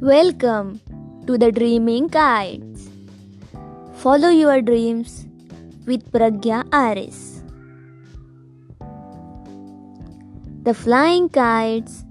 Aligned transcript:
Welcome 0.00 0.80
to 1.26 1.38
the 1.38 1.52
Dreaming 1.52 2.08
Kites. 2.08 2.90
Follow 3.94 4.28
your 4.28 4.60
dreams 4.60 5.26
with 5.86 6.10
Pragya 6.10 6.66
RS. 6.74 7.44
The 10.64 10.74
flying 10.74 11.28
kites 11.28 12.04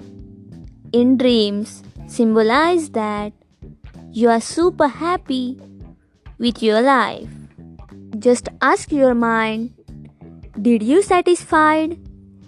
in 0.93 1.18
dreams 1.18 1.83
symbolize 2.07 2.89
that 2.91 3.33
you 4.13 4.29
are 4.29 4.39
super 4.41 4.88
happy 4.88 5.59
with 6.39 6.63
your 6.63 6.81
life. 6.81 7.29
Just 8.18 8.47
ask 8.61 8.93
your 8.93 9.13
mind 9.13 9.73
Did 10.61 10.84
you 10.84 11.02
satisfied 11.02 12.00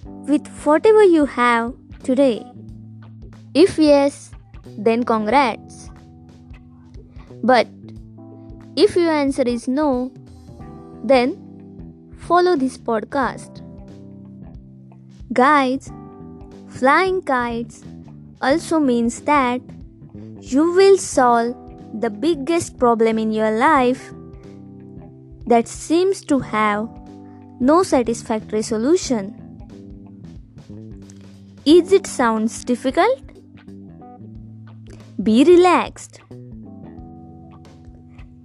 with 0.06 0.48
whatever 0.64 1.04
you 1.04 1.26
have 1.26 1.74
today? 2.04 2.42
If 3.54 3.78
yes, 3.78 4.35
then 4.78 5.04
congrats. 5.04 5.90
But 7.44 7.68
if 8.76 8.96
your 8.96 9.12
answer 9.12 9.44
is 9.44 9.68
no, 9.68 10.12
then 11.04 11.36
follow 12.18 12.56
this 12.56 12.78
podcast. 12.78 13.62
Guys, 15.32 15.92
flying 16.70 17.22
kites 17.22 17.84
also 18.42 18.80
means 18.80 19.22
that 19.22 19.62
you 20.42 20.72
will 20.74 20.98
solve 20.98 21.56
the 21.94 22.10
biggest 22.10 22.78
problem 22.78 23.18
in 23.18 23.32
your 23.32 23.52
life 23.52 24.14
that 25.48 25.68
seems 25.68 26.22
to 26.26 26.40
have 26.40 26.90
no 27.60 27.84
satisfactory 27.84 28.62
solution. 28.62 29.42
Is 31.66 31.92
it 31.92 32.06
sounds 32.06 32.64
difficult? 32.64 33.35
Be 35.26 35.44
relaxed. 35.44 36.20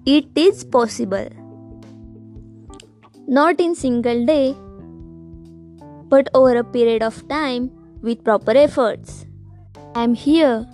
It 0.07 0.29
is 0.35 0.65
possible. 0.65 1.29
Not 3.29 3.61
in 3.61 3.75
single 3.75 4.25
day, 4.25 4.55
but 6.09 6.31
over 6.33 6.57
a 6.57 6.65
period 6.65 7.03
of 7.03 7.19
time 7.29 7.71
with 8.01 8.25
proper 8.25 8.53
efforts. 8.53 9.27
I 9.95 10.05
am 10.05 10.15
here 10.15 10.67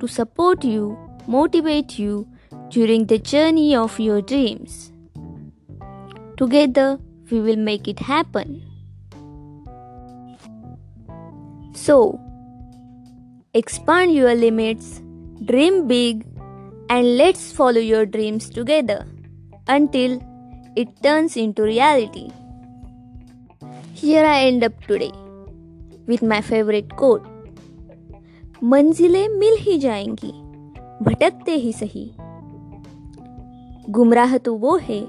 to 0.00 0.08
support 0.08 0.64
you, 0.64 0.98
motivate 1.28 1.96
you 1.96 2.26
during 2.70 3.06
the 3.06 3.18
journey 3.18 3.76
of 3.76 4.00
your 4.00 4.20
dreams. 4.20 4.90
Together, 6.36 6.98
we 7.30 7.40
will 7.40 7.62
make 7.70 7.86
it 7.86 8.00
happen. 8.00 8.64
So, 11.72 12.20
expand 13.54 14.12
your 14.12 14.34
limits, 14.34 15.01
dream 15.46 15.86
big, 15.86 16.24
and 16.88 17.16
let's 17.16 17.52
follow 17.52 17.80
your 17.80 18.06
dreams 18.06 18.48
together 18.50 19.06
until 19.68 20.20
it 20.76 20.88
turns 21.02 21.36
into 21.36 21.62
reality. 21.62 22.30
Here 23.94 24.24
I 24.24 24.44
end 24.46 24.64
up 24.64 24.80
today 24.86 25.12
with 26.06 26.22
my 26.22 26.40
favorite 26.40 26.96
quote 26.96 27.28
मंजिलें 28.64 29.28
मिल 29.28 29.56
ही 29.60 29.78
जाएँगी 29.78 30.32
भटकते 31.04 31.54
ही 31.54 31.72
सही 31.72 32.10
गुमराह 33.90 34.36
तो 34.38 34.54
वो 34.54 34.76
है 34.76 35.00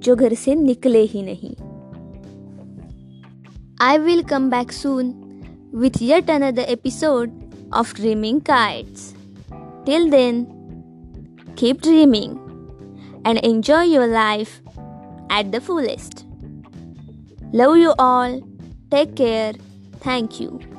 जो 0.00 0.16
घर 0.16 0.34
से 0.34 0.54
निकले 0.54 1.02
ही 1.02 1.22
नहीं 1.22 1.54
I 3.80 3.98
will 3.98 4.22
come 4.22 4.50
back 4.50 4.72
soon 4.72 5.14
with 5.74 6.00
yet 6.00 6.30
another 6.30 6.64
episode 6.68 7.32
of 7.72 7.92
Dreaming 7.94 8.40
Kites. 8.40 9.15
Till 9.86 10.10
then, 10.10 10.46
keep 11.54 11.80
dreaming 11.80 12.40
and 13.24 13.38
enjoy 13.38 13.82
your 13.82 14.08
life 14.08 14.60
at 15.30 15.52
the 15.52 15.60
fullest. 15.60 16.26
Love 17.52 17.76
you 17.76 17.94
all. 17.98 18.40
Take 18.90 19.14
care. 19.14 19.52
Thank 20.00 20.40
you. 20.40 20.75